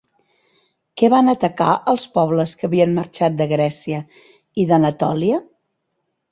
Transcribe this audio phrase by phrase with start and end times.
[1.01, 4.03] Què van atacar els pobles que havien marxat de Grècia
[4.65, 5.43] i d'Anatòlia?